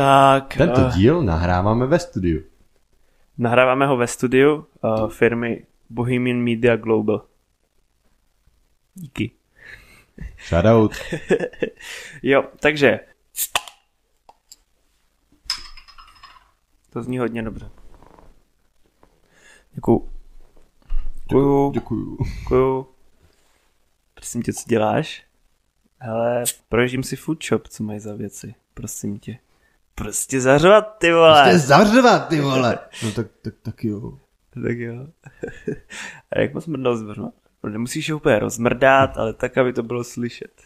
[0.00, 2.42] Tak, Tento uh, díl nahráváme ve studiu.
[3.38, 7.26] nahráváme ho ve studiu uh, firmy Bohemian Media Global.
[8.94, 9.30] Díky.
[10.48, 10.92] Shoutout.
[12.22, 13.00] Jo, takže.
[16.90, 17.70] To zní hodně dobře.
[19.72, 20.10] Děkuju.
[21.28, 22.16] Děkuju, Děkuju.
[22.40, 22.86] děkuju.
[24.14, 25.24] Prosím tě, co děláš?
[25.98, 28.54] Hele, proježím si food shop, co mají za věci.
[28.74, 29.38] Prosím tě.
[30.00, 31.42] Prostě zařvat, ty vole.
[31.42, 32.78] Prostě zařvat, ty vole.
[33.04, 34.18] No tak, tak, tak jo.
[34.54, 35.06] Tak jo.
[36.32, 37.32] A jak moc mrdal zvrno?
[37.64, 40.62] No, nemusíš ho úplně rozmrdat, ale tak, aby to bylo slyšet.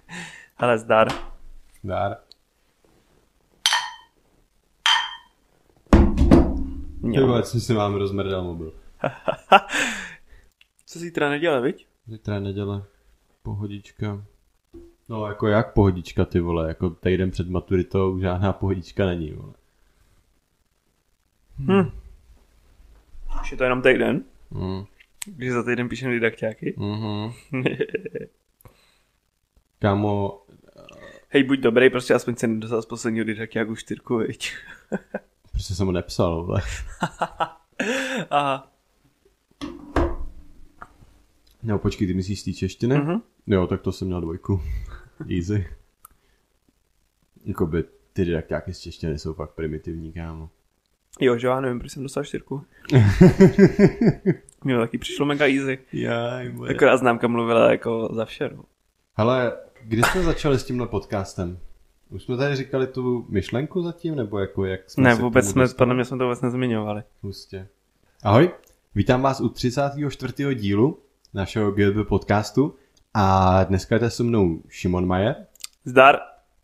[0.58, 1.08] Ale zdar.
[1.84, 2.16] Dár.
[7.14, 8.72] Ty vole, co si mám rozmrdal mobil.
[10.86, 11.86] Co zítra neděle, viď?
[12.06, 12.82] Zítra neděle.
[13.42, 14.24] Pohodička.
[15.08, 19.52] No jako jak pohodička ty vole, jako týden před maturitou žádná pohodička není vole.
[21.58, 21.90] Hm.
[23.42, 24.84] Už je to jenom týden, Mm.
[25.26, 26.74] když za týden píšem didakťáky.
[26.78, 27.32] Mhm.
[29.78, 30.42] Kámo,
[31.30, 34.52] Hej, buď dobrý, prostě aspoň se nedostal z posledního didakťáku čtyřku, viď?
[35.52, 36.62] prostě jsem ho nepsal, vole.
[38.30, 38.72] Aha.
[41.62, 42.94] No počkej, ty myslíš z té češtiny?
[42.98, 43.22] Mhm.
[43.46, 44.60] Jo, tak to jsem měl dvojku.
[45.36, 45.66] Easy.
[47.44, 50.50] Jakoby ty didaktáky z češtiny jsou fakt primitivní, kámo.
[51.20, 52.64] Jo, že já nevím, proč jsem dostal čtyřku.
[54.64, 55.78] Mně taky přišlo mega easy.
[55.92, 56.74] Jaj, moje.
[56.74, 58.64] Akorát známka mluvila jako za vše, no.
[59.14, 59.52] Hele,
[59.82, 61.58] kdy jsme začali s tímhle podcastem?
[62.10, 65.94] Už jsme tady říkali tu myšlenku zatím, nebo jako jak jsme Ne, vůbec jsme, podle
[65.94, 67.02] mě jsme to vůbec nezmiňovali.
[67.22, 67.68] Hustě.
[68.22, 68.50] Ahoj,
[68.94, 70.54] vítám vás u 34.
[70.54, 70.98] dílu
[71.34, 72.74] našeho GLB podcastu
[73.20, 75.36] a dneska je se mnou Šimon Majer
[75.84, 76.16] Zdar,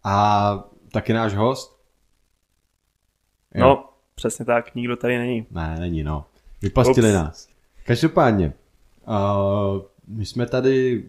[0.05, 1.81] a taky náš host.
[3.55, 3.67] Jo.
[3.67, 5.47] no, přesně tak, nikdo tady není.
[5.51, 6.25] Ne, není no.
[6.63, 7.15] Vypastili Ups.
[7.15, 7.49] nás.
[7.87, 8.53] Každopádně,
[9.07, 11.05] uh, my jsme tady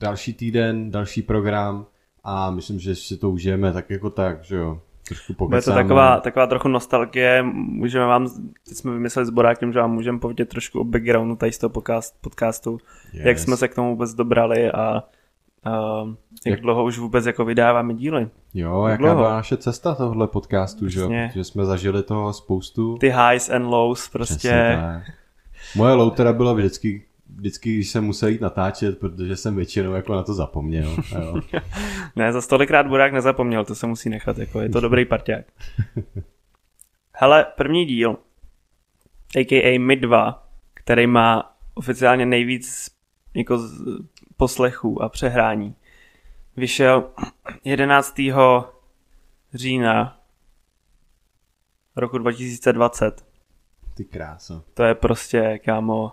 [0.00, 1.86] další týden, další program
[2.24, 4.80] a myslím, že si to užijeme tak jako tak, že jo.
[5.08, 8.28] Trošku Bude to taková, taková trochu nostalgie, můžeme vám,
[8.68, 11.70] teď jsme vymysleli s Borákem, že vám můžeme povědět trošku o backgroundu tady z toho
[11.70, 12.78] podcast, podcastu,
[13.12, 13.24] yes.
[13.26, 15.02] jak jsme se k tomu vůbec dobrali a,
[15.64, 16.04] a
[16.46, 18.28] jak, Jak- dlouho už vůbec jako vydáváme díly.
[18.54, 19.16] Jo, jaká dlouho?
[19.16, 21.00] byla naše cesta tohle podcastu, že.
[21.00, 22.96] Protože jsme zažili toho spoustu.
[22.98, 24.78] Ty highs and lows prostě.
[25.76, 27.04] Moje low teda bylo vždycky,
[27.36, 30.96] vždycky, když jsem musel jít natáčet, protože jsem většinou jako na to zapomněl.
[31.14, 31.40] Jo.
[32.16, 35.46] Ne, za stolikrát Borák nezapomněl, to se musí nechat, jako je to dobrý parťák.
[37.12, 38.16] Hele, první díl,
[39.40, 39.78] a.k.a.
[39.78, 42.90] My 2, který má oficiálně nejvíc
[43.34, 43.82] jako z,
[44.36, 45.74] poslechů a přehrání,
[46.56, 47.10] vyšel
[47.64, 48.20] 11.
[49.54, 50.20] října
[51.96, 53.26] roku 2020.
[53.94, 54.64] Ty kráso.
[54.74, 56.12] To je prostě, kámo,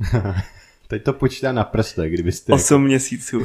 [0.88, 2.52] Teď to počítá na prstech, kdybyste...
[2.52, 3.44] 8 měsíců.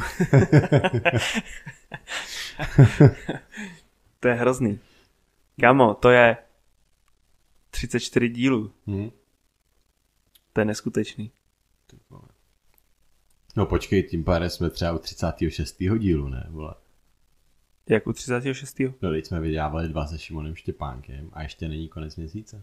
[4.20, 4.78] to je hrozný.
[5.60, 6.36] Kámo, to je
[7.70, 8.72] 34 dílů.
[8.86, 9.10] Hm?
[10.52, 11.30] To je neskutečný.
[13.56, 15.76] No počkej, tím pádem jsme třeba u 36.
[15.98, 16.46] dílu, ne?
[16.50, 16.74] Vole.
[17.88, 18.80] Jak u 36.
[19.02, 22.62] No teď jsme vydávali dva se Šimonem Štěpánkem a ještě není konec měsíce.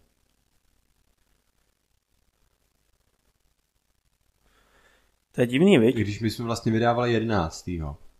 [5.35, 5.95] To je divný, I viď?
[5.95, 7.67] když my jsme vlastně vydávali 11.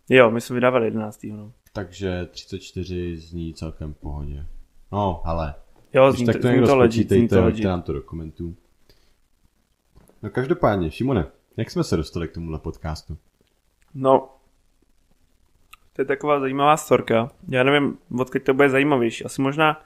[0.08, 1.20] Jo, my jsme vydávali 11.
[1.24, 1.52] No.
[1.72, 4.46] Takže 34 zní celkem v pohodě.
[4.92, 5.54] No, ale
[5.92, 7.64] Jo, zní, tak to, zní to legit, zní to legit.
[7.64, 8.56] nám to do komentů.
[10.22, 11.26] No každopádně, Šimone,
[11.56, 13.16] jak jsme se dostali k tomuhle podcastu?
[13.94, 14.28] No,
[15.92, 17.30] to je taková zajímavá storka.
[17.48, 19.24] Já nevím, odkud to bude zajímavější.
[19.24, 19.82] Asi možná,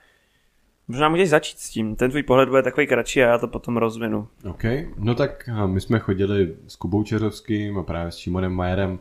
[0.88, 1.96] možná můžeš začít s tím.
[1.96, 4.28] Ten tvůj pohled bude takový kratší a já to potom rozvinu.
[4.50, 4.64] OK,
[4.98, 8.98] no tak a my jsme chodili s Kubou Čeřovským a právě s Šimonem Majerem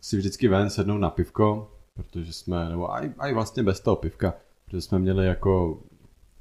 [0.00, 4.34] si vždycky ven sednout na pivko, protože jsme, nebo aj, aj vlastně bez toho pivka,
[4.64, 5.80] protože jsme měli jako,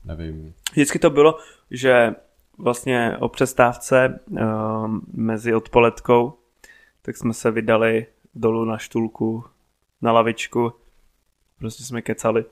[0.06, 1.38] nevím, Vždycky to bylo,
[1.72, 2.16] že
[2.58, 6.34] vlastně o přestávce um, mezi odpoledkou,
[7.02, 8.06] tak jsme se vydali
[8.36, 9.44] dolů na štulku,
[10.02, 10.74] na lavičku,
[11.60, 12.46] prostě jsme kecali,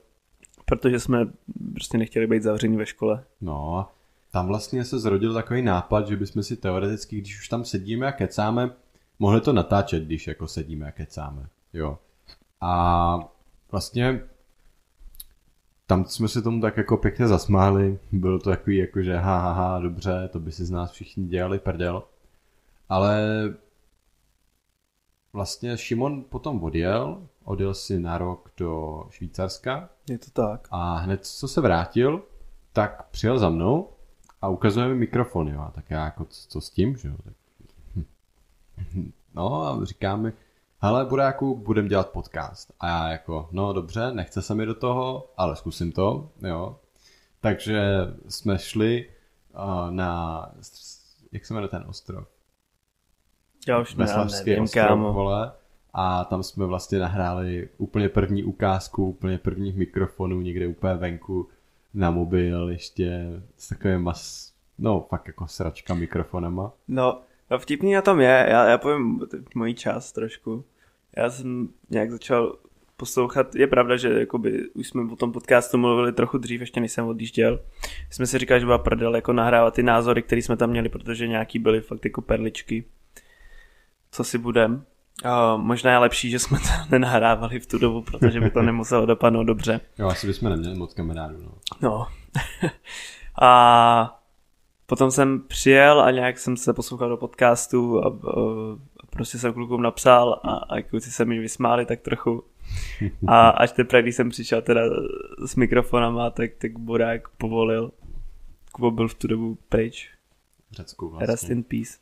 [0.64, 1.26] protože jsme
[1.74, 3.24] prostě nechtěli být zavření ve škole.
[3.40, 3.94] no a
[4.32, 8.12] tam vlastně se zrodil takový nápad, že bychom si teoreticky, když už tam sedíme a
[8.12, 8.70] kecáme,
[9.18, 11.98] mohli to natáčet, když jako sedíme a kecáme, jo.
[12.60, 13.18] A
[13.70, 14.20] vlastně
[15.86, 19.52] tam jsme se tomu tak jako pěkně zasmáli, bylo to takový jako, že ha, ha,
[19.52, 22.02] ha, dobře, to by si z nás všichni dělali prdel.
[22.88, 23.22] Ale
[25.32, 30.68] vlastně Šimon potom odjel odjel si na rok do Švýcarska Je to tak.
[30.70, 32.22] a hned co se vrátil,
[32.72, 33.90] tak přijel za mnou
[34.42, 35.60] a ukazuje mi mikrofon, jo.
[35.60, 37.14] A tak já jako, co, co s tím, že jo.
[37.24, 37.34] Tak...
[39.34, 40.32] No a říká mi,
[40.78, 42.72] hele Buráku, budem dělat podcast.
[42.80, 46.78] A já jako, no dobře, nechce se mi do toho, ale zkusím to, jo.
[47.40, 47.82] Takže
[48.28, 49.10] jsme šli
[49.54, 50.50] uh, na,
[51.32, 52.24] jak se jmenuje ten ostrov?
[53.68, 55.12] Já už Veslavský nevím, ostrov, kámo.
[55.12, 55.52] vole.
[55.94, 61.48] A tam jsme vlastně nahráli úplně první ukázku, úplně prvních mikrofonů někde úplně venku
[61.94, 63.26] na mobil ještě
[63.56, 66.72] s takovým mas, no fakt jako sračka mikrofonama.
[66.88, 67.20] No,
[67.50, 69.20] no vtipný na tom je, já, já povím
[69.54, 70.64] mojí část trošku.
[71.16, 72.56] Já jsem nějak začal
[72.96, 76.92] poslouchat, je pravda, že jakoby, už jsme o tom podcastu mluvili trochu dřív, ještě než
[76.92, 77.60] jsem odjížděl.
[78.10, 81.28] Jsme si říkali, že byla prdel jako nahrávat ty názory, které jsme tam měli, protože
[81.28, 82.84] nějaký byly fakt jako perličky.
[84.10, 84.84] Co si budem.
[85.24, 89.06] Uh, možná je lepší, že jsme to nenahrávali v tu dobu, protože by to nemuselo
[89.06, 89.80] dopadnout dobře.
[89.98, 91.52] Jo, asi bychom neměli moc kamarádů, no.
[91.80, 92.06] No.
[93.42, 94.20] a
[94.86, 98.12] potom jsem přijel a nějak jsem se poslouchal do podcastu a, a,
[99.10, 102.44] prostě jsem klukům napsal a, a kluci se mi vysmáli tak trochu.
[103.26, 104.80] A až teprve, když jsem přišel teda
[105.46, 107.90] s mikrofonama, tak, tak Borák povolil.
[108.72, 110.10] Kubo byl v tu dobu pryč.
[110.70, 111.52] V Řecku Rest vlastně.
[111.52, 111.98] in peace.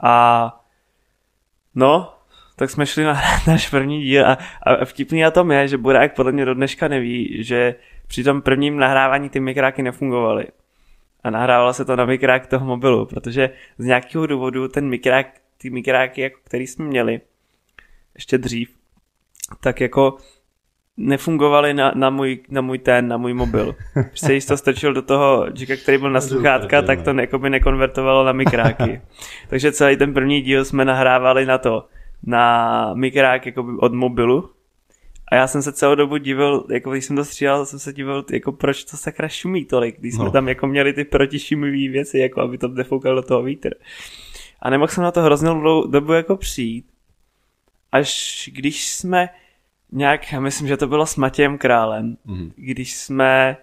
[0.00, 0.64] A
[1.74, 2.17] no,
[2.58, 6.14] tak jsme šli na náš první díl a, a vtipný na tom je, že Burák
[6.14, 7.74] podle mě do dneška neví, že
[8.06, 10.46] při tom prvním nahrávání ty mikráky nefungovaly.
[11.24, 15.26] A nahrávalo se to na mikrák toho mobilu, protože z nějakého důvodu ten mikrák,
[15.58, 17.20] ty mikráky, jako, který jsme měli
[18.14, 18.70] ještě dřív,
[19.60, 20.16] tak jako
[20.96, 23.74] nefungovaly na, na, můj, na můj ten, na můj mobil.
[23.92, 28.24] Prostě když to strčil do toho jacka, který byl na sluchátka, tak to jakoby nekonvertovalo
[28.24, 29.00] na mikráky.
[29.48, 31.84] Takže celý ten první díl jsme nahrávali na to,
[32.26, 34.50] na mikrák jakoby od mobilu.
[35.32, 38.24] A já jsem se celou dobu divil, jako když jsem to stříhal, jsem se divil,
[38.32, 40.30] jako proč to sakra šumí tolik, když jsme No.
[40.30, 43.74] tam jako měli ty protišumivý věci, jako aby to nefoukal do toho vítr.
[44.62, 46.86] A nemohl jsem na to hrozně dlouhou dobu jako přijít,
[47.92, 49.28] až když jsme
[49.92, 52.52] nějak, já myslím, že to bylo s Matějem Králem, Mhm.
[52.56, 53.56] když jsme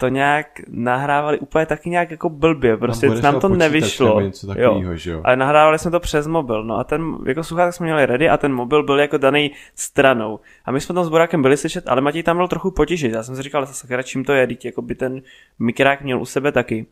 [0.00, 4.20] to nějak nahrávali úplně taky nějak jako blbě, prostě Tam nám to počítač nevyšlo.
[4.20, 5.20] Něco takového, že jo.
[5.24, 8.36] Ale nahrávali jsme to přes mobil, no a ten, jako sluchátek jsme měli ready a
[8.36, 10.40] ten mobil byl jako daný stranou.
[10.64, 13.12] A my jsme tam s Borákem byli slyšet, ale Matěj tam byl trochu potěžit.
[13.12, 15.22] Já jsem si říkal, sakra, čím to je, teď jako by ten
[15.58, 16.86] mikrák měl u sebe taky.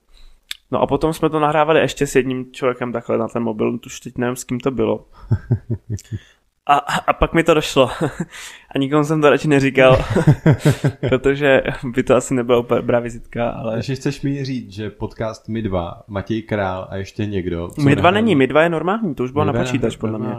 [0.70, 4.00] No a potom jsme to nahrávali ještě s jedním člověkem takhle na ten mobil, už
[4.00, 5.04] teď nevím, s kým to bylo.
[6.70, 7.90] A, a pak mi to došlo.
[8.74, 9.96] A nikomu jsem to radši neříkal,
[11.08, 13.72] protože by to asi nebyla úplně dobrá vizitka, ale...
[13.72, 17.68] Takže chceš mi říct, že podcast My dva, Matěj Král a ještě někdo.
[17.84, 20.34] My dva není, my dva je normální, to už bylo na počítač, podle mě.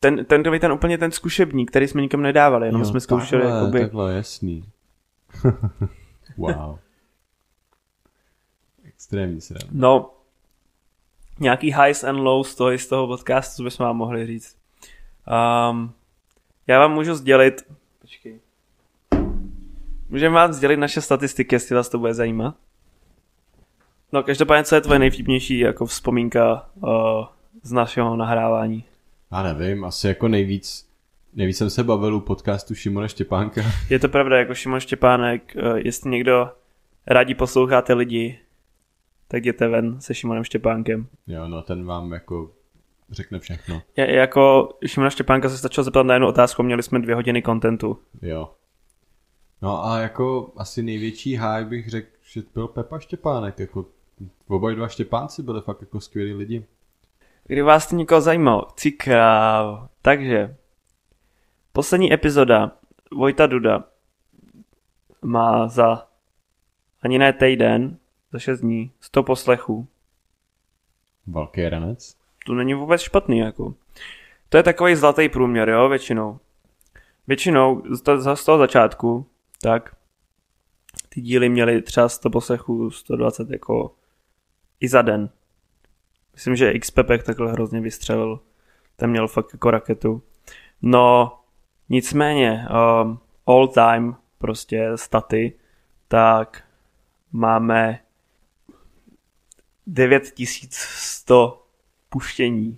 [0.00, 3.42] Ten, ten, ten, ten úplně ten zkušebník, který jsme nikam nedávali, jenom Jo, jsme zkoušeli,
[3.42, 4.64] takhle, jakoby, Takhle, jasný.
[6.36, 6.78] wow.
[8.84, 9.66] Extrémní sranda.
[9.72, 10.10] no,
[11.40, 14.56] nějaký highs and lows toho, z toho podcastu, co bychom vám mohli říct.
[15.26, 15.92] Um,
[16.66, 17.66] já vám můžu sdělit,
[18.00, 18.40] počkej,
[20.08, 22.54] můžeme vám sdělit naše statistiky, jestli vás to bude zajímat.
[24.12, 26.90] No, každopádně, co je tvoje nejvtipnější jako vzpomínka uh,
[27.62, 28.84] z našeho nahrávání?
[29.32, 30.88] Já nevím, asi jako nejvíc,
[31.34, 33.62] nejvíc jsem se bavil u podcastu Šimona Štěpánka.
[33.90, 36.50] Je to pravda, jako Šimon Štěpánek, eh, jestli někdo
[37.06, 38.38] rádi posloucháte lidi,
[39.28, 41.06] tak jděte ven se Šimonem Štěpánkem.
[41.26, 42.50] Jo, no ten vám jako
[43.10, 43.82] řekne všechno.
[43.96, 47.98] Je, jako Šimona Štěpánka se stačilo zeptat na jednu otázku, měli jsme dvě hodiny kontentu.
[48.22, 48.54] Jo.
[49.62, 53.86] No a jako asi největší high bych řekl, že byl Pepa Štěpánek, jako
[54.48, 56.64] oba dva Štěpánci byli fakt jako skvělí lidi.
[57.46, 59.88] Kdyby vás to někoho zajímalo, chci kráv.
[60.02, 60.56] Takže,
[61.72, 62.72] poslední epizoda
[63.12, 63.84] Vojta Duda
[65.22, 66.08] má za
[67.02, 67.98] ani ne týden,
[68.32, 69.88] za 6 dní, 100 poslechů.
[71.26, 72.15] Velký ranec.
[72.46, 73.74] To není vůbec špatný, jako.
[74.48, 76.38] To je takový zlatý průměr, jo, většinou.
[77.26, 79.26] Většinou z to- z toho začátku,
[79.62, 79.96] tak
[81.08, 83.94] ty díly měly třeba 100 poslechů, 120 jako
[84.80, 85.30] i za den.
[86.34, 88.40] Myslím, že XPP takhle hrozně vystřelil.
[88.96, 90.22] Ten měl fakt jako raketu.
[90.82, 91.38] No,
[91.88, 92.66] nicméně,
[93.02, 95.52] um, all time, prostě staty,
[96.08, 96.64] tak
[97.32, 97.98] máme
[99.86, 101.65] 9100
[102.08, 102.76] puštění.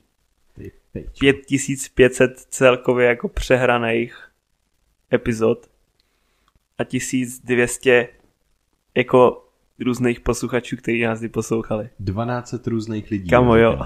[1.20, 4.28] 5500 celkově jako přehraných
[5.12, 5.66] epizod
[6.78, 8.08] a 1200
[8.94, 9.44] jako
[9.80, 11.90] různých posluchačů, kteří nás kdy poslouchali.
[12.00, 13.30] 12 různých lidí.
[13.30, 13.78] Kamo, jo.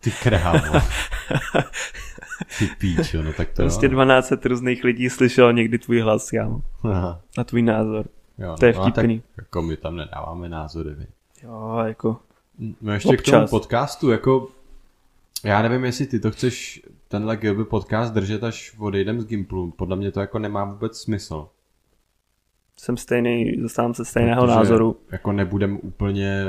[0.00, 0.80] Ty krávo.
[2.58, 3.90] Ty píčo, no tak to Prostě jo.
[3.90, 3.94] no.
[3.94, 6.62] 12 různých lidí slyšelo někdy tvůj hlas, kámo.
[6.84, 8.06] Aha, A tvůj názor.
[8.38, 9.20] jo, To je no vtipný.
[9.20, 11.06] Tak, jako my tam nedáváme názory, vy.
[11.42, 12.20] Jo, jako...
[12.80, 13.50] No ještě k tomu Občas.
[13.50, 14.48] podcastu, jako
[15.46, 19.70] já nevím, jestli ty to chceš tenhle GilB podcast držet, až odejdem z Gimplu.
[19.70, 21.48] Podle mě to jako nemá vůbec smysl.
[22.76, 24.96] Jsem stejný, zastávám se stejného Protože názoru.
[25.12, 26.44] Jako nebudem úplně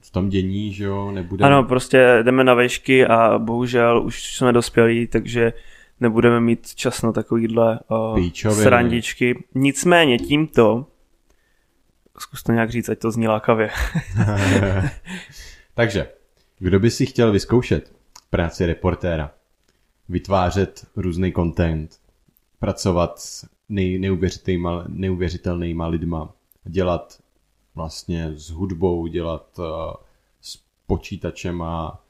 [0.00, 1.46] v tom dění, že jo, nebudem...
[1.46, 5.52] Ano, prostě jdeme na vešky a bohužel už jsme dospělí, takže
[6.00, 8.62] nebudeme mít čas na takovýhle uh, Píčoviny.
[8.62, 9.44] srandičky.
[9.54, 10.86] Nicméně tímto,
[12.18, 13.70] zkus to nějak říct, ať to zní lákavě.
[15.74, 16.06] Takže,
[16.58, 17.92] kdo by si chtěl vyzkoušet
[18.30, 19.34] práci reportéra,
[20.08, 22.00] vytvářet různý content,
[22.58, 26.32] pracovat s neuvěřitelnýma, neuvěřitelnýma lidma,
[26.64, 27.22] dělat
[27.74, 29.64] vlastně s hudbou, dělat uh,
[30.40, 32.02] s počítačem a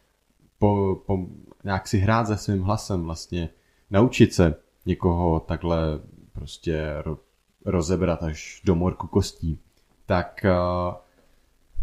[0.59, 1.19] po, po,
[1.65, 3.49] nějak si hrát se svým hlasem vlastně,
[3.91, 4.55] naučit se
[4.87, 6.01] někoho takhle
[6.33, 7.19] prostě ro,
[7.65, 9.59] rozebrat až do morku kostí,
[10.07, 10.95] tak uh,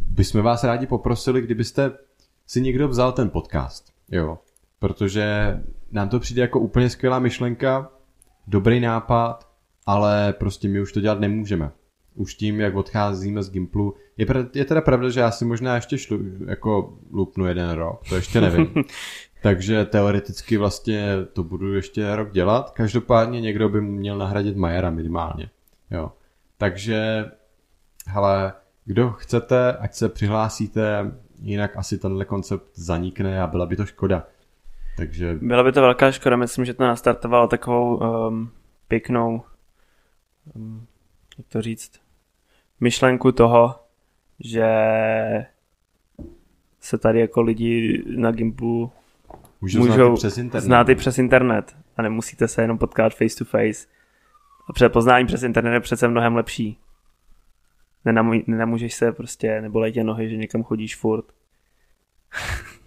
[0.01, 1.91] bychom vás rádi poprosili, kdybyste
[2.51, 4.39] si někdo vzal ten podcast, jo,
[4.79, 5.57] protože
[5.91, 7.91] nám to přijde jako úplně skvělá myšlenka,
[8.47, 9.49] dobrý nápad,
[9.85, 11.71] ale prostě my už to dělat nemůžeme.
[12.15, 15.75] Už tím, jak odcházíme z Gimplu, je, pra- je teda pravda, že já si možná
[15.75, 18.73] ještě šlu, jako lupnu jeden rok, to ještě nevím.
[19.43, 22.71] Takže teoreticky vlastně to budu ještě rok dělat.
[22.71, 25.49] Každopádně někdo by měl nahradit Majera minimálně.
[25.91, 26.11] Jo.
[26.57, 27.25] Takže,
[28.07, 28.53] hele,
[28.85, 34.27] kdo chcete, ať se přihlásíte, jinak asi tenhle koncept zanikne a byla by to škoda.
[34.97, 38.51] Takže Byla by to velká škoda, myslím, že to nastartovalo takovou um,
[38.87, 39.43] pěknou,
[40.55, 40.85] um,
[41.37, 41.91] jak to říct,
[42.79, 43.75] myšlenku toho,
[44.39, 44.65] že
[46.79, 48.91] se tady jako lidi na Gimplu
[49.61, 50.65] můžu, můžou znát i přes internet.
[50.65, 53.87] znát i přes internet a nemusíte se jenom potkat face to face.
[54.69, 56.77] A před poznání přes internet je přece mnohem lepší.
[58.05, 61.25] Nenamů- nenamůžeš se prostě, nebo tě nohy, že někam chodíš furt.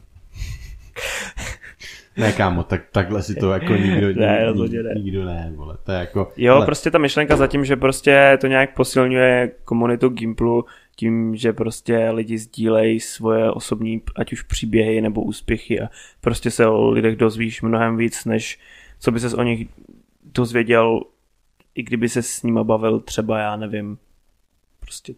[2.17, 4.95] Ne, kámo, tak, takhle si to jako nikdo, Ne, nik- rozhodně ne.
[4.95, 5.79] nikdo ne, vole.
[5.85, 6.33] To je jako...
[6.37, 10.65] Jo, hele, prostě ta myšlenka zatím, že prostě to nějak posilňuje komunitu Gimplu
[10.97, 15.89] tím, že prostě lidi sdílejí svoje osobní, ať už příběhy nebo úspěchy a
[16.21, 18.59] prostě se o lidech dozvíš mnohem víc, než
[19.01, 19.69] co by ses o nich
[20.25, 21.01] dozvěděl,
[21.75, 23.99] i kdyby se s nima bavil třeba, já nevím,
[24.85, 25.15] prostě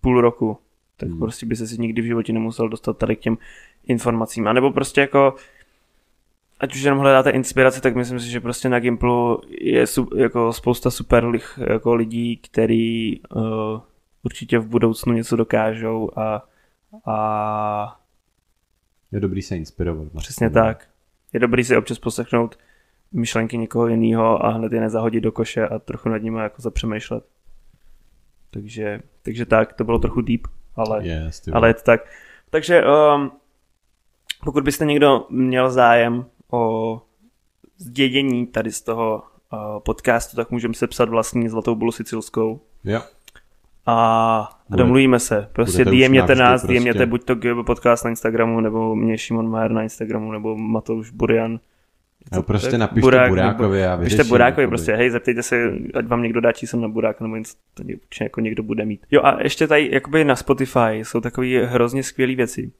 [0.00, 0.58] půl roku,
[0.96, 1.18] tak Hmm.
[1.18, 3.38] prostě by se si nikdy v životě nemusel dostat tady k těm
[3.86, 4.48] informacím.
[4.48, 5.34] A nebo prostě jako
[6.60, 9.84] ať už jenom hledáte inspiraci, tak myslím si, že prostě na Gimplu je
[10.16, 13.42] jako spousta super lich, jako lidí, který uh,
[14.22, 16.48] určitě v budoucnu něco dokážou a,
[17.06, 18.00] a
[19.12, 20.02] Je dobrý se inspirovat.
[20.02, 20.20] vlastně.
[20.20, 20.88] přesně tak.
[21.32, 22.58] Je dobrý si občas poslechnout
[23.12, 27.24] myšlenky někoho jiného a hned je nezahodit do koše a trochu nad nimi jako zapřemýšlet.
[28.54, 30.40] Takže, takže tak, to bylo trochu deep,
[30.76, 32.00] ale Yes, ale je to tak.
[32.50, 33.32] Takže um,
[34.44, 37.02] pokud byste někdo měl zájem o
[37.78, 43.00] zdědění tady z toho uh, podcastu, tak můžeme se psat vlastní zlatou bulu sicilskou Jo.
[43.86, 45.48] a Bude- domluvíme se.
[45.52, 46.78] Prostě DMněte nás, prostě.
[46.80, 51.10] DMněte buď to GB podcast na Instagramu, nebo mě Šimon Majer na Instagramu, nebo Matouš
[51.10, 51.60] Burian.
[52.32, 52.80] Jo, prostě tak?
[52.80, 54.28] napište Burák, Burákovi a vyřeším.
[54.28, 54.76] Burákovi jakoby.
[54.76, 58.24] prostě, hej, zeptejte se, ať vám někdo dá číslo na Burák, nebo něco, to určitě
[58.24, 59.06] jako někdo bude mít.
[59.10, 62.70] Jo a ještě tady jakoby na Spotify jsou takové hrozně skvělé věci.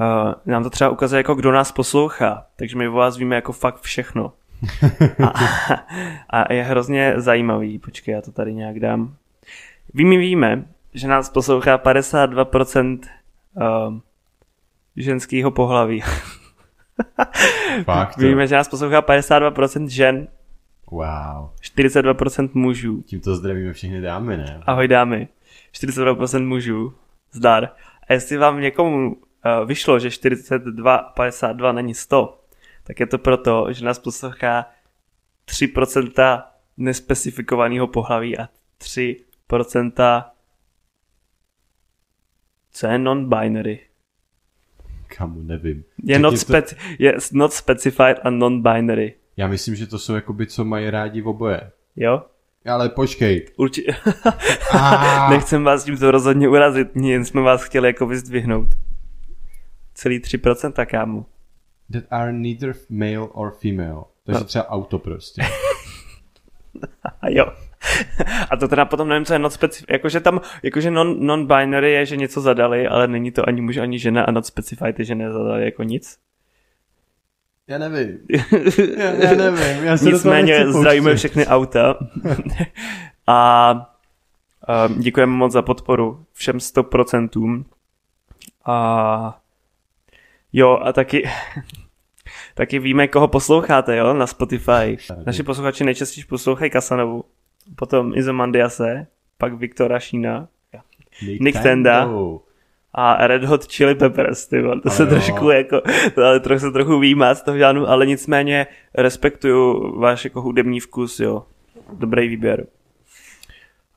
[0.00, 3.52] Uh, nám to třeba ukazuje jako kdo nás poslouchá, takže my o vás víme jako
[3.52, 4.32] fakt všechno.
[6.30, 9.14] A, a je hrozně zajímavý, počkej, já to tady nějak dám.
[9.94, 12.98] Ví, my víme, že nás poslouchá 52%
[13.54, 13.94] uh,
[14.96, 16.02] ženského pohlaví.
[17.84, 18.16] Fakt.
[18.16, 20.28] Víme, že nás poslouchá 52% žen,
[20.90, 21.50] Wow.
[21.62, 23.02] 42% mužů.
[23.02, 24.62] Tímto zdravíme všechny dámy, ne?
[24.66, 25.28] Ahoj dámy.
[25.72, 26.94] 42% mužů.
[27.32, 27.68] Zdar.
[28.08, 32.40] A jestli vám někomu uh, vyšlo, že 42 a 52 není 100,
[32.84, 34.66] tak je to proto, že nás poslouchá
[35.48, 36.42] 3%
[36.76, 38.48] nespecifikovaného pohlaví a
[38.80, 40.24] 3%
[42.72, 43.89] co je non-binary.
[45.20, 45.84] Kamu, nevím.
[46.04, 49.14] Je not, to- speci- je not specified a non-binary.
[49.36, 51.70] Já myslím, že to jsou jakoby, co mají rádi v oboje.
[51.96, 52.22] Jo?
[52.66, 53.46] Ale počkej.
[53.56, 53.92] Určitě.
[55.30, 58.68] Nechcem vás tímto rozhodně urazit, jen jsme vás chtěli jako vyzdvihnout.
[59.94, 61.26] Celý 3% kámo.
[61.92, 64.04] That are neither male or female.
[64.24, 64.44] Takže No.
[64.44, 65.42] třeba auto prostě.
[67.28, 67.52] Jo.
[68.50, 69.90] A to teda potom nevím, co je not specified.
[69.90, 73.98] Jakože tam, jakože non, non-binary je, že něco zadali, ale není to ani muž, ani
[73.98, 76.18] žena a not specified je, že nezadali jako nic.
[77.68, 78.18] Já nevím.
[78.98, 79.84] Já, já nevím.
[79.84, 81.94] Já se Nicméně zdravíme všechny auta.
[83.26, 83.90] a
[84.68, 87.64] a děkujeme moc za podporu všem 100%.
[88.64, 89.40] A
[90.52, 91.30] jo, a taky
[92.54, 94.96] taky víme, koho posloucháte, jo, na Spotify.
[95.26, 97.24] Naši posluchači nejčastěji poslouchají Kasanovu,
[97.76, 99.06] potom Izomandiase,
[99.38, 100.48] pak Viktora Šína
[101.40, 102.08] Nick Tenda.
[102.94, 105.08] a Red Hot Chili Peppers, ty to Ale se jo.
[105.08, 105.80] trošku jako,
[106.14, 110.80] to ale trochu se trochu výjímá z toho žádnou, ale nicméně respektuju váš jako hudební
[110.80, 111.46] vkus, jo.
[111.92, 112.66] Dobrý výběr.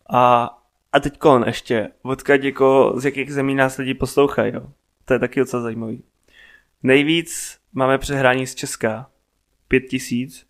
[0.10, 0.50] A,
[0.92, 4.62] a teď kon ještě, odkud jako, z jakých zemí nás lidi poslouchají, jo.
[5.06, 6.04] To je taky docela zajímavý.
[6.84, 9.08] Nejvíc máme přehrání z Česka,
[9.68, 10.46] 5000,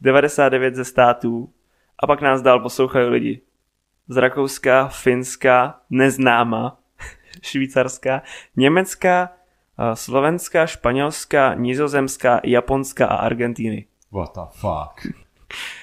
[0.00, 1.48] 99 ze států
[1.98, 3.40] a pak nás dál poslouchají lidi
[4.08, 6.78] z Rakouska, Finska, neznáma,
[7.42, 8.22] Švýcarska,
[8.56, 9.32] Německa,
[9.78, 13.86] eh, Slovenska, Španělska, Nizozemska, Japonska a Argentíny.
[14.12, 15.16] What the fuck?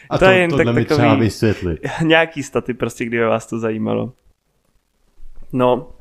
[0.10, 1.80] A To to, je jen tohle tak mi takový- třeba vysvětlit.
[2.04, 4.14] Nějaký staty prostě, kdyby vás to zajímalo.
[5.54, 5.92] No,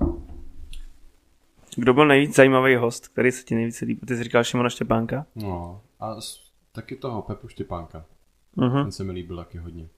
[1.77, 4.07] kdo byl nejvíc zajímavý host, který se ti nejvíce líbil?
[4.07, 5.27] Ty jsi říkal Šimona Štěpánka?
[5.35, 6.17] No, a
[6.73, 8.05] taky toho Pepu Štěpánka.
[8.57, 8.83] Mhm.
[8.83, 9.89] Ten se mi líbil taky hodně.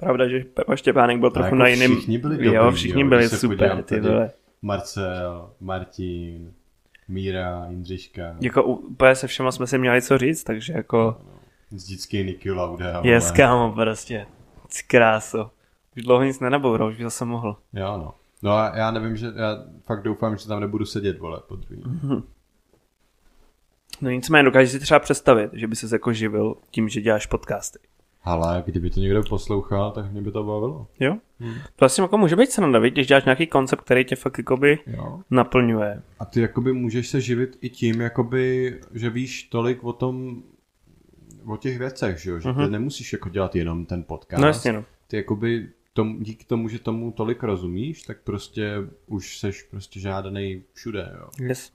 [0.00, 1.96] Pravda, že Pepa Štěpánek byl trochu jako na jiném...
[1.96, 4.30] všichni byli dobrý, jo, všichni jo, byli super, ty vole.
[4.62, 6.52] Marcel, Martin,
[7.08, 8.36] Míra, Jindřiška.
[8.40, 11.16] Jako úplně se všema jsme si měli co říct, takže jako...
[11.70, 13.00] Vždycky Niky Lauda.
[13.04, 13.36] Yes, vole.
[13.36, 14.26] kámo, prostě.
[14.86, 15.50] Kráso.
[15.96, 17.56] Už dlouho nic nenaboural, už by zase mohl.
[17.72, 18.14] Jo, no.
[18.42, 21.82] No a já nevím, že já fakt doufám, že tam nebudu sedět, vole, po druhý.
[24.00, 27.78] No nicméně, dokážeš si třeba představit, že by se jako živil tím, že děláš podcasty.
[28.22, 30.86] Ale kdyby to někdo poslouchal, tak mě by to bavilo.
[31.00, 31.16] Jo?
[31.38, 31.54] Hmm.
[31.54, 35.20] To vlastně jako může být sranda, když děláš nějaký koncept, který tě fakt jakoby Jo.
[35.30, 36.02] naplňuje.
[36.18, 40.42] A ty jakoby můžeš se živit i tím, jakoby, že víš tolik o tom,
[41.46, 42.40] o těch věcech, že, jo?
[42.40, 44.40] že ty nemusíš jako dělat jenom ten podcast.
[44.40, 44.84] No jasně, no.
[45.06, 48.74] Ty jakoby tom, díky tomu, že tomu tolik rozumíš, tak prostě
[49.06, 51.28] už seš prostě žádaný všude, jo.
[51.40, 51.72] Yes.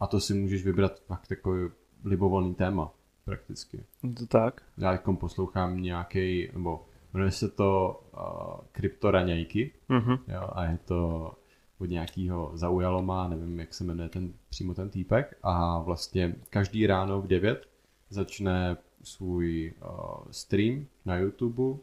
[0.00, 1.68] A to si můžeš vybrat fakt takový
[2.04, 2.90] libovolný téma,
[3.28, 3.84] prakticky.
[4.18, 4.62] To tak.
[4.78, 10.12] Já jako poslouchám nějaký, nebo jmenuje se to uh, kryptoraňajky, Mhm.
[10.28, 11.32] jo, a je to
[11.78, 17.20] od nějakého zaujalo nevím, jak se jmenuje ten, přímo ten týpek, a vlastně každý ráno
[17.22, 17.68] v 9
[18.10, 19.90] začne svůj uh,
[20.30, 21.78] stream na YouTube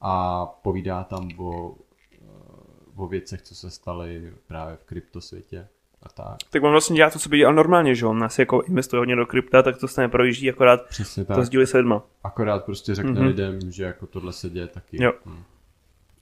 [0.00, 1.76] a povídá tam o, uh,
[2.96, 5.68] o věcech, co se staly právě v kryptosvětě
[6.04, 6.36] a tak.
[6.50, 9.16] Tak on vlastně dělá to, co by dělal normálně, že on asi jako investuje hodně
[9.16, 11.36] do krypta, tak to stejně projíždí, akorát Přesně tak.
[11.36, 12.02] to sdílí se lidma.
[12.24, 13.26] Akorát prostě řekne Mhm.
[13.26, 15.02] lidem, že jako tohle se děje taky.
[15.04, 15.12] Jo.
[15.26, 15.42] Hm.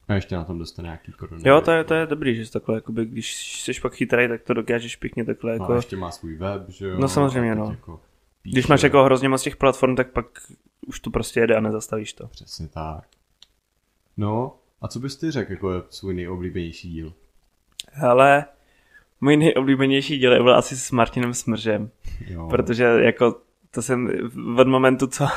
[0.08, 1.42] A ještě na tom dostane nějaký koruny.
[1.46, 4.42] Jo, to je, to je dobrý, že jsi takhle, jakoby, když jsi pak chytrý, tak
[4.42, 6.98] to dokážeš pěkně takhle, No, jako, a ještě má svůj web, že jo.
[7.00, 7.70] No, samozřejmě, no.
[7.70, 8.00] Jako
[8.42, 10.26] píše, když máš jako hrozně moc těch platform, tak pak
[10.86, 12.26] už to prostě jede a nezastavíš to.
[12.26, 13.04] Přesně tak.
[14.16, 17.12] No, a co bys ty řekl jako je svůj nejoblíbenější díl?
[18.08, 18.44] Ale
[19.22, 21.90] můj nejoblíbenější díl byl asi s Martinem Smržem.
[22.26, 22.46] Jo.
[22.50, 23.36] Protože jako
[23.74, 24.10] to jsem
[24.58, 25.28] od momentu, co,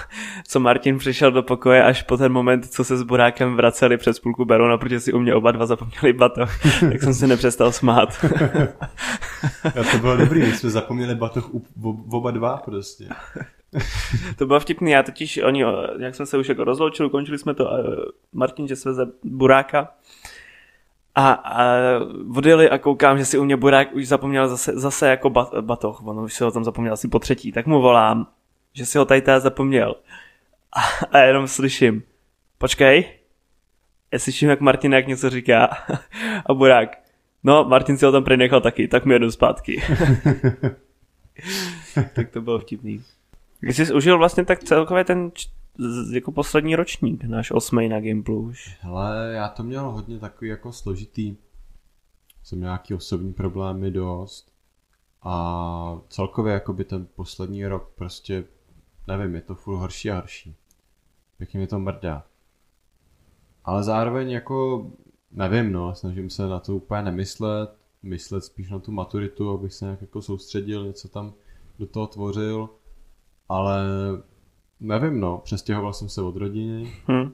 [0.47, 4.19] co Martin přišel do pokoje, až po ten moment, co se s Borákem vraceli přes
[4.19, 8.09] půlku Berona, protože si u mě oba dva zapomněli batoh, tak jsem se nepřestal smát.
[9.63, 11.63] A to bylo dobrý, my jsme zapomněli batoh u,
[12.11, 13.07] oba dva prostě.
[14.37, 15.63] to bylo vtipný, já totiž, oni,
[15.99, 17.77] jak jsme se už jako rozloučili, končili jsme to, a
[18.33, 19.89] Martin, že sveze Buráka,
[21.15, 21.65] a, a
[22.35, 26.07] odjeli a koukám, že si u mě Burák už zapomněl zase, zase jako bat, batoh,
[26.07, 28.27] on už si ho tam zapomněl asi po třetí, tak mu volám,
[28.73, 29.95] že si ho tady zapomněl.
[30.71, 32.03] A, a jenom slyším,
[32.57, 33.05] počkej,
[34.13, 35.69] já slyším, jak Martin jak něco říká
[36.45, 36.97] a Burák,
[37.43, 39.81] no Martin si ho tam prý nechal taky, tak mi jedu zpátky.
[42.13, 43.03] tak to bylo vtipný.
[43.59, 45.31] Když jsi užil vlastně tak celkově ten
[46.11, 48.77] jako poslední ročník, náš osmý na Gimplu už.
[48.81, 51.35] Hele, já to měl hodně takový jako složitý.
[52.43, 54.51] Jsem měl nějaký osobní problémy dost.
[55.21, 58.43] A celkově jako by ten poslední rok prostě,
[59.07, 60.55] nevím, je to furt horší a horší.
[61.37, 62.25] Pěkně mi to mrdá.
[63.63, 64.87] Ale zároveň jako,
[65.31, 69.85] nevím no, snažím se na to úplně nemyslet, myslet spíš na tu maturitu, abych se
[69.85, 71.33] nějak jako soustředil, něco tam
[71.79, 72.69] do toho tvořil.
[73.49, 73.85] Ale
[74.79, 77.31] nevím no, přestěhoval jsem se od rodiny, Hm.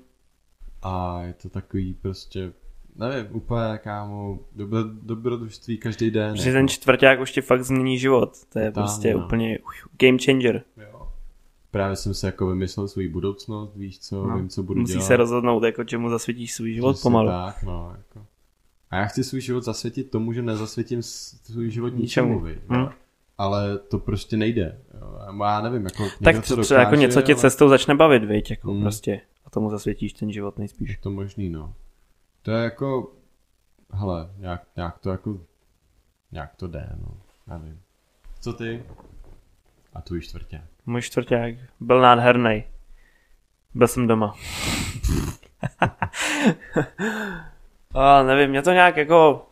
[0.82, 2.54] a je to takový prostě,
[2.96, 6.34] nevím, úplně kámo, dobro, dobrodružství každý den.
[6.34, 8.38] Protože ten čtvrták už ti fakt změní život.
[8.54, 9.26] To je Totálně, prostě no.
[9.26, 9.60] úplně
[10.02, 10.64] game changer.
[10.92, 11.08] jo.
[11.72, 15.08] Právě jsem si jako vymyslel svou budoucnost, víš co, No, vím, co budu Musíš dělat.
[15.08, 17.28] se rozhodnout, jako čemu zasvětíš svůj život Přesně pomalu.
[17.30, 18.26] Tak, no, jako.
[18.90, 22.34] A já chci svůj život zasvětit tomu, že nezasvětím svůj život Ničemu.
[22.34, 22.90] ničemu, víš, Hm.
[23.42, 24.82] Ale to prostě nejde.
[25.02, 25.20] Jo.
[25.44, 28.72] Já nevím, jako Tak to jako dokáže, něco tě ale cestou začne bavit, viď, jako
[28.72, 28.82] Hmm.
[28.82, 29.22] prostě.
[29.46, 30.90] A tomu zasvětíš ten život nejspíš.
[30.90, 31.74] Je to možný, no.
[32.42, 33.12] To je jako,
[33.94, 35.40] hele, nějak, nějak to jako,
[36.32, 37.18] nějak to jde, no.
[37.48, 37.82] Nevím.
[38.42, 38.84] Co ty?
[39.94, 40.64] A tu čtvrtě.
[40.86, 42.64] Můj čtvrták byl nádherný.
[43.74, 44.36] Byl jsem doma.
[47.94, 49.46] A nevím, mě to nějak jako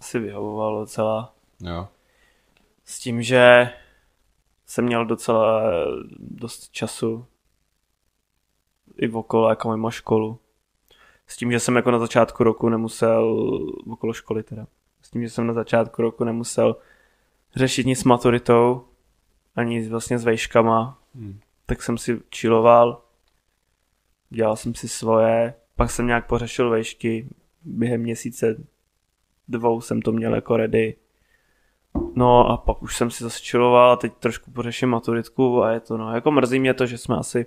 [0.00, 1.34] asi vyhovovalo docela.
[1.60, 1.88] Jo.
[2.90, 3.70] S tím, že
[4.66, 5.62] jsem měl docela
[6.18, 7.26] dost času
[8.96, 10.38] i okolo, jako mimo školu.
[11.26, 13.46] S tím, že jsem jako na začátku roku nemusel,
[13.90, 14.66] okolo školy teda,
[15.02, 16.76] s tím, že jsem na začátku roku nemusel
[17.56, 18.84] řešit nic s maturitou,
[19.56, 21.40] ani vlastně s vejškama, Hmm.
[21.66, 23.02] tak jsem si čiloval,
[24.30, 27.28] dělal jsem si svoje, pak jsem nějak pořešil vejšky,
[27.62, 28.64] během měsíce
[29.48, 30.96] dvou jsem to měl jako ready.
[32.14, 35.80] No a pak už jsem si zase čiloval a teď trošku pořeším maturitku a je
[35.80, 37.46] to no, jako mrzí mě to, že jsme asi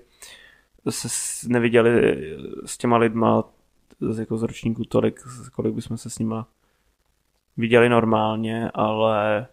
[0.89, 1.91] se neviděli
[2.65, 3.43] s těma lidma
[3.99, 5.19] z, jako z ročníku tolik,
[5.51, 6.47] kolik bychom se s nima
[7.57, 9.47] viděli normálně, ale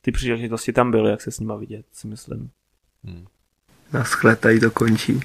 [0.00, 2.50] ty příležitosti tam byly, jak se s nima vidět, si myslím.
[3.04, 3.26] Hmm.
[3.92, 5.20] Naschle, tady to končí.